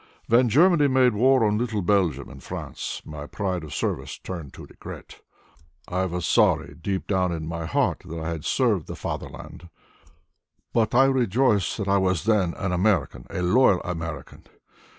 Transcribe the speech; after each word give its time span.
"When 0.27 0.49
Germany 0.49 0.87
made 0.87 1.13
war 1.13 1.45
on 1.45 1.59
little 1.59 1.83
Belgium 1.83 2.27
and 2.27 2.41
France 2.41 3.03
my 3.05 3.27
pride 3.27 3.63
of 3.63 3.71
service 3.71 4.17
turned 4.17 4.51
to 4.55 4.65
regret. 4.65 5.21
I 5.87 6.05
was 6.05 6.25
sorry 6.25 6.73
deep 6.81 7.05
down 7.05 7.31
in 7.31 7.45
my 7.45 7.67
heart 7.67 8.01
that 8.05 8.19
I 8.19 8.29
had 8.31 8.43
served 8.43 8.87
the 8.87 8.95
Fatherland, 8.95 9.69
but 10.73 10.95
I 10.95 11.05
rejoiced 11.05 11.77
that 11.77 11.87
I 11.87 11.99
was 11.99 12.23
then 12.23 12.55
an 12.55 12.71
American, 12.71 13.27
a 13.29 13.43
loyal 13.43 13.79
American. 13.83 14.45